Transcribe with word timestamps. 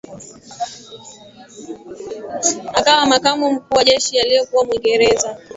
akawa 2.77 3.05
makamu 3.05 3.51
mkuu 3.53 3.75
wa 3.77 3.83
Jeshi 3.83 4.19
aliyekuwa 4.19 4.65
Mwingereza 4.65 5.37